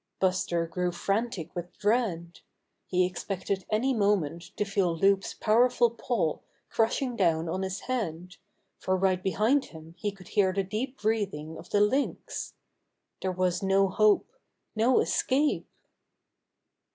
Buster 0.19 0.65
grew 0.65 0.91
frantic 0.91 1.55
with 1.55 1.77
dread. 1.77 2.39
He 2.87 3.05
ex 3.05 3.23
pected 3.23 3.65
any 3.69 3.93
moment 3.93 4.45
to 4.57 4.65
feel 4.65 4.97
Loup's 4.97 5.35
powerful 5.35 5.91
paw 5.91 6.39
crushing 6.71 7.15
down 7.15 7.47
on 7.47 7.61
his 7.61 7.81
head, 7.81 8.37
for 8.79 8.97
right 8.97 9.21
be 9.21 9.33
hind 9.33 9.65
him 9.65 9.93
he 9.99 10.11
could 10.11 10.29
hear 10.29 10.53
the 10.53 10.63
deep 10.63 10.99
breathing 10.99 11.55
of 11.55 11.69
the 11.69 11.81
Lynx. 11.81 12.55
There 13.21 13.31
was 13.31 13.61
no 13.61 13.89
hope— 13.89 14.33
no 14.75 15.01
escape! 15.01 15.69